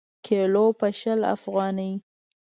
[0.25, 1.93] کیلـو په شل افغانۍ.